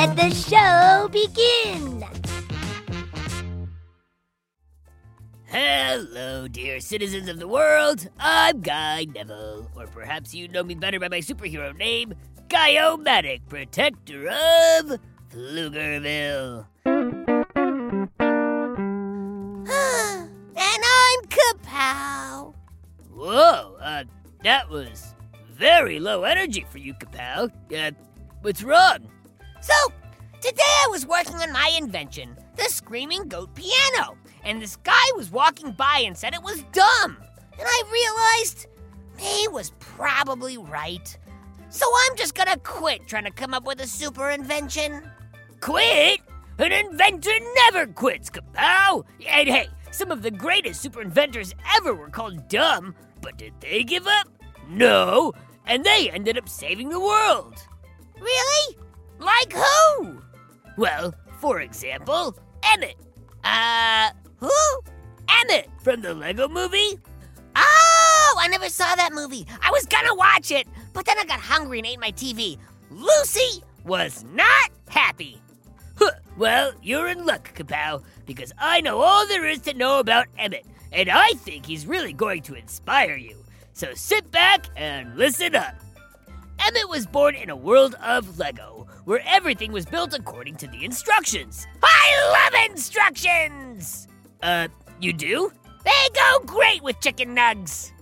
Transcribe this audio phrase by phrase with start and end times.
[0.00, 2.02] Let the show begin.
[5.44, 8.08] Hello, dear citizens of the world.
[8.18, 12.14] I'm Guy Neville, or perhaps you know me better by my superhero name,
[12.48, 14.98] Guy-O-Matic, protector of
[15.30, 16.64] Pflugerville.
[20.56, 22.54] And I'm Kapow.
[23.12, 24.04] Whoa, uh,
[24.44, 25.14] that was
[25.52, 27.52] very low energy for you, Kapow.
[27.70, 27.90] Uh,
[28.40, 29.06] what's wrong?
[29.60, 29.74] So,
[30.90, 36.02] was working on my invention, the Screaming Goat Piano, and this guy was walking by
[36.04, 37.16] and said it was dumb.
[37.52, 38.66] And I realized
[39.16, 41.16] he was probably right.
[41.68, 45.08] So I'm just gonna quit trying to come up with a super invention.
[45.60, 46.20] Quit?
[46.58, 49.04] An inventor never quits, Kapow!
[49.28, 53.84] And hey, some of the greatest super inventors ever were called dumb, but did they
[53.84, 54.28] give up?
[54.68, 55.32] No,
[55.66, 57.54] and they ended up saving the world.
[58.20, 58.76] Really?
[59.18, 60.20] Like who?
[60.80, 62.34] Well, for example,
[62.72, 62.96] Emmett.
[63.44, 64.50] Uh, who?
[65.28, 66.98] Emmett from the Lego movie.
[67.54, 69.46] Oh, I never saw that movie.
[69.60, 72.56] I was gonna watch it, but then I got hungry and ate my TV.
[72.90, 75.42] Lucy was not happy.
[75.98, 80.28] Huh, well, you're in luck, Kapow, because I know all there is to know about
[80.38, 83.36] Emmett, and I think he's really going to inspire you.
[83.74, 85.74] So sit back and listen up.
[86.66, 90.84] Emmett was born in a world of Lego, where everything was built according to the
[90.84, 91.66] instructions.
[91.82, 94.08] I love instructions!
[94.42, 94.68] Uh,
[95.00, 95.52] you do?
[95.84, 97.92] They go great with chicken nugs.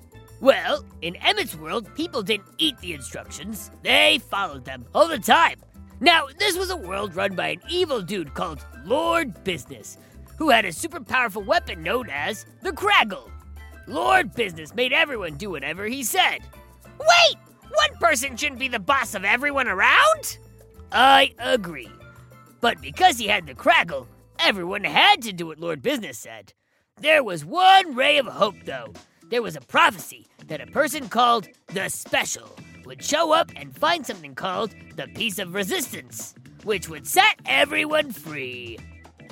[0.41, 5.61] Well, in Emmett's world, people didn't eat the instructions, they followed them all the time.
[6.01, 9.99] Now, this was a world run by an evil dude called Lord Business,
[10.37, 13.31] who had a super powerful weapon known as the Kragle.
[13.87, 16.41] Lord Business made everyone do whatever he said.
[16.99, 17.37] Wait,
[17.73, 20.39] one person shouldn't be the boss of everyone around?
[20.93, 21.91] I agree.
[22.61, 24.07] But because he had the Kragle,
[24.39, 26.53] everyone had to do what Lord Business said.
[27.01, 28.93] There was one ray of hope, though.
[29.31, 32.49] There was a prophecy that a person called the Special
[32.85, 36.35] would show up and find something called the Piece of Resistance,
[36.65, 38.79] which would set everyone free.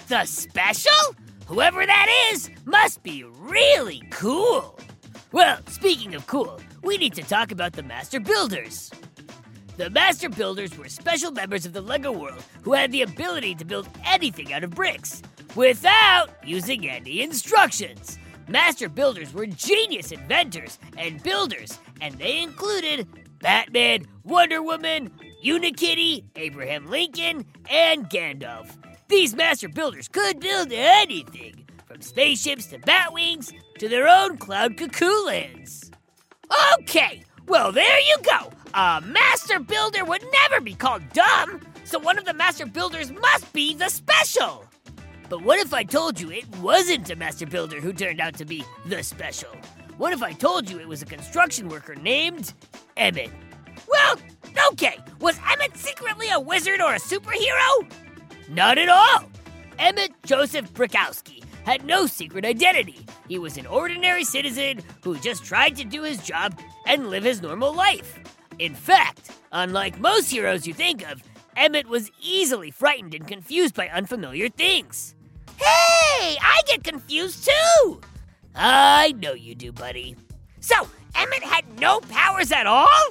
[0.08, 1.16] The Special?
[1.46, 4.78] Whoever that is must be really cool.
[5.32, 8.90] Well, speaking of cool, we need to talk about the Master Builders.
[9.76, 13.64] The Master Builders were special members of the LEGO world who had the ability to
[13.64, 15.22] build anything out of bricks
[15.54, 18.18] without using any instructions.
[18.48, 23.06] Master Builders were genius inventors and builders, and they included
[23.40, 25.10] Batman, Wonder Woman,
[25.44, 28.70] Unikitty, Abraham Lincoln, and Gandalf.
[29.08, 35.24] These Master Builders could build anything, from spaceships to batwings to their own cloud cuckoo
[35.26, 35.85] lands.
[36.80, 38.50] Okay, well, there you go.
[38.74, 43.52] A master builder would never be called dumb, so one of the master builders must
[43.52, 44.64] be the special.
[45.28, 48.44] But what if I told you it wasn't a master builder who turned out to
[48.44, 49.50] be the special?
[49.96, 52.52] What if I told you it was a construction worker named
[52.96, 53.30] Emmett?
[53.88, 54.16] Well,
[54.72, 54.98] okay.
[55.20, 57.90] Was Emmett secretly a wizard or a superhero?
[58.48, 59.28] Not at all.
[59.78, 63.04] Emmett Joseph Brikowski had no secret identity.
[63.28, 67.42] He was an ordinary citizen who just tried to do his job and live his
[67.42, 68.18] normal life.
[68.58, 71.22] In fact, unlike most heroes you think of,
[71.56, 75.14] Emmett was easily frightened and confused by unfamiliar things.
[75.56, 78.00] Hey, I get confused too.
[78.54, 80.16] I know you do, buddy.
[80.60, 83.08] So, Emmett had no powers at all?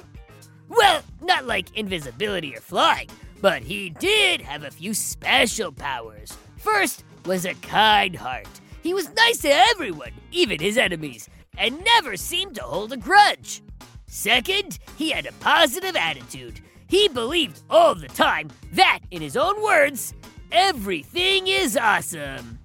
[0.68, 3.08] Well, not like invisibility or flying,
[3.40, 6.36] but he did have a few special powers.
[6.56, 8.48] First was a kind heart.
[8.86, 11.28] He was nice to everyone, even his enemies,
[11.58, 13.60] and never seemed to hold a grudge.
[14.06, 16.60] Second, he had a positive attitude.
[16.86, 20.14] He believed all the time that, in his own words,
[20.52, 22.60] everything is awesome.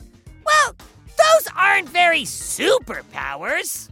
[0.45, 0.75] Well,
[1.07, 3.89] those aren't very superpowers.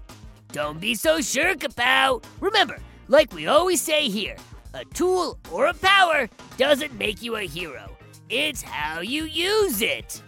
[0.52, 2.24] Don't be so sure, Kapow.
[2.42, 2.78] Remember,
[3.08, 4.36] like we always say here,
[4.76, 7.90] a tool or a power doesn't make you a hero.
[8.30, 10.22] It's how you use it.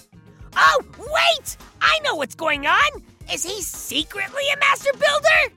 [0.56, 1.58] Oh, wait!
[1.82, 3.04] I know what's going on!
[3.32, 5.56] Is he secretly a master builder?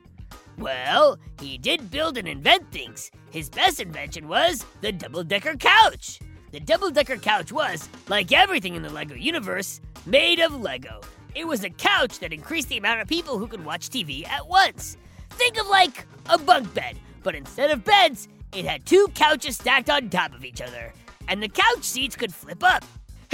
[0.58, 3.10] Well, he did build and invent things.
[3.30, 6.20] His best invention was the double decker couch.
[6.52, 11.00] The double decker couch was, like everything in the LEGO universe, made of LEGO.
[11.34, 14.46] It was a couch that increased the amount of people who could watch TV at
[14.46, 14.96] once.
[15.30, 19.90] Think of like a bunk bed, but instead of beds, it had two couches stacked
[19.90, 20.92] on top of each other,
[21.26, 22.84] and the couch seats could flip up.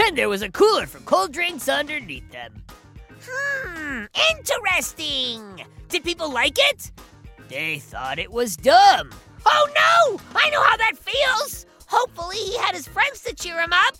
[0.02, 2.62] And there was a cooler for cold drinks underneath them.
[3.22, 5.64] Hmm, interesting.
[5.88, 6.90] Did people like it?
[7.48, 9.10] They thought it was dumb.
[9.44, 10.20] Oh no!
[10.34, 11.66] I know how that feels!
[11.86, 13.96] Hopefully, he had his friends to cheer him up.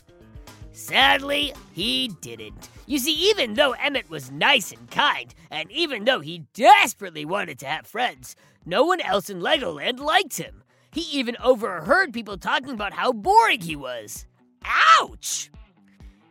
[0.73, 2.71] Sadly, he didn't.
[2.87, 7.59] You see, even though Emmett was nice and kind, and even though he desperately wanted
[7.59, 10.63] to have friends, no one else in Legoland liked him.
[10.93, 14.27] He even overheard people talking about how boring he was.
[14.65, 15.51] Ouch!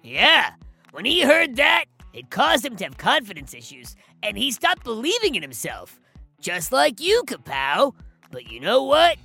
[0.04, 0.51] Yeah,
[0.92, 5.36] when he heard that, it caused him to have confidence issues, and he stopped believing
[5.36, 6.00] in himself.
[6.42, 7.94] Just like you, Kapow.
[8.31, 9.18] But you know what?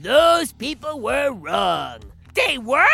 [0.00, 2.00] Those people were wrong.
[2.34, 2.86] They were?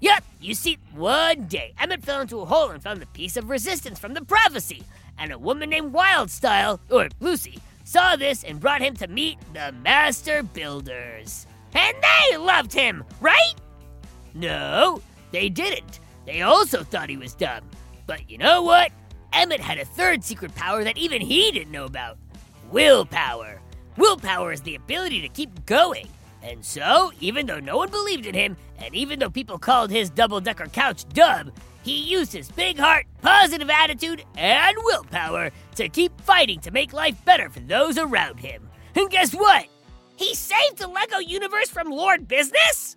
[0.00, 3.50] Yep, you see, one day Emmett fell into a hole and found a piece of
[3.50, 4.82] resistance from the prophecy,
[5.18, 9.72] and a woman named Wildstyle, or Lucy, saw this and brought him to meet the
[9.82, 11.46] Master Builders.
[11.74, 13.54] And they loved him, right?
[14.34, 16.00] No, they didn't.
[16.26, 17.62] They also thought he was dumb.
[18.06, 18.92] But you know what?
[19.32, 22.18] Emmett had a third secret power that even he didn't know about
[22.70, 23.60] willpower.
[23.96, 26.08] Willpower is the ability to keep going.
[26.42, 30.08] And so, even though no one believed in him, and even though people called his
[30.08, 36.18] double decker couch dumb, he used his big heart, positive attitude, and willpower to keep
[36.20, 38.68] fighting to make life better for those around him.
[38.94, 39.66] And guess what?
[40.16, 42.96] He saved the LEGO universe from Lord Business?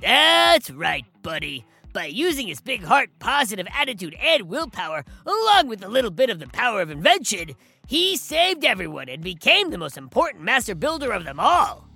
[0.00, 1.66] That's right, buddy.
[1.92, 6.38] By using his big heart, positive attitude, and willpower, along with a little bit of
[6.38, 7.56] the power of invention,
[7.86, 11.88] he saved everyone and became the most important master builder of them all.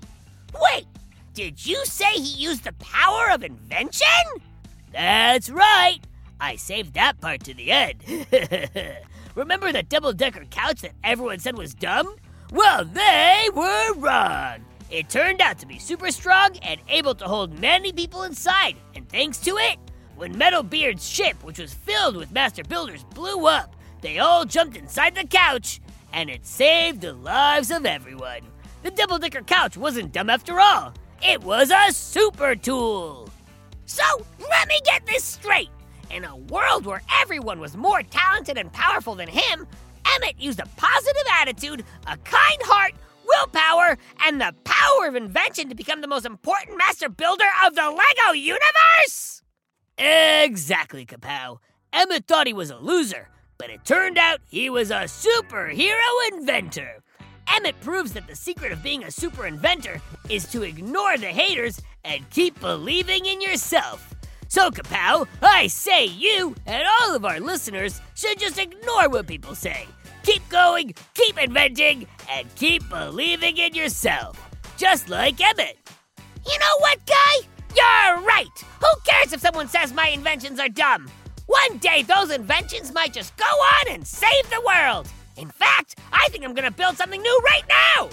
[0.61, 0.87] Wait,
[1.33, 4.09] did you say he used the power of invention?
[4.93, 6.01] That's right.
[6.41, 8.03] I saved that part to the end.
[9.37, 12.17] Remember that double decker couch that everyone said was dumb?
[12.51, 14.65] Well, they were wrong.
[14.95, 19.09] It turned out to be super strong and able to hold many people inside, and
[19.09, 19.77] thanks to it,
[20.15, 25.17] when Metalbeard's ship, which was filled with master builders, blew up, they all jumped inside
[25.17, 25.81] the couch,
[26.13, 28.43] and it saved the lives of everyone.
[28.85, 33.29] The double decker couch wasn't dumb after all, it was a super tool.
[33.87, 34.05] So,
[34.49, 35.71] let me get this straight.
[36.13, 39.67] In a world where everyone was more talented and powerful than him,
[40.15, 42.93] Emmett used a positive attitude, a kind heart,
[43.39, 47.91] willpower, and the power of invention to become the most important master builder of the
[47.91, 49.43] LEGO universe?
[49.99, 51.59] Exactly, Kapow.
[51.93, 53.29] Emmett thought he was a loser,
[53.59, 57.03] but it turned out he was a superhero inventor.
[57.55, 61.81] Emmett proves that the secret of being a super inventor is to ignore the haters
[62.05, 64.15] and keep believing in yourself.
[64.49, 69.55] So, Kapow, I say you and all of our listeners should just ignore what people
[69.55, 69.87] say.
[70.25, 74.41] Keep going, keep inventing, and keep believing in yourself.
[74.79, 75.77] Just like Emmett.
[76.47, 77.35] You know what, guy?
[77.77, 78.49] You're right!
[78.81, 81.11] Who cares if someone says my inventions are dumb?
[81.47, 85.09] One day those inventions might just go on and save the world!
[85.37, 88.09] In fact, I think I'm gonna build something new right now!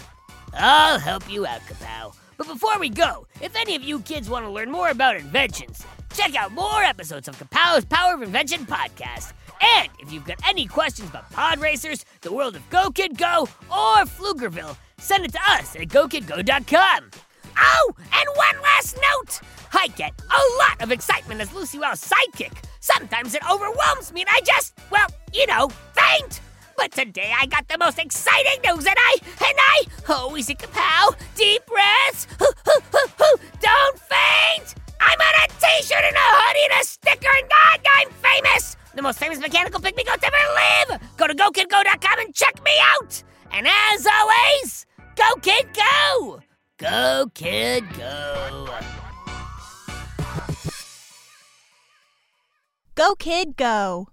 [0.54, 2.14] I'll help you out, Kapow.
[2.36, 5.86] But before we go, if any of you kids want to learn more about inventions,
[6.22, 9.34] check out more episodes of Kapow's Power of Invention podcast.
[9.60, 13.48] And if you've got any questions about pod racers, the world of Go Kid Go,
[13.72, 17.10] or Pflugerville, send it to us at GoKidGo.com.
[17.58, 19.40] Oh, and one last note!
[19.74, 22.54] I get a lot of excitement as Lucy Wow's sidekick.
[22.82, 26.40] Sometimes it overwhelms me and I just, well, you know, faint!
[26.78, 31.16] But today I got the most exciting news and I, and I, oh, easy kapow,
[31.36, 32.28] deep breaths,
[33.60, 34.76] don't faint!
[35.02, 38.78] I'm on a t-shirt and a hoodie and a sticker and God, I'm famous!
[38.94, 41.02] The most famous mechanical pygmy goat to ever live!
[41.18, 43.24] Go to GoKidGo.com and check me out!
[43.52, 46.42] And as always, Go Kid Go!
[46.82, 48.68] Go, kid, go.
[52.96, 54.11] Go, kid, go.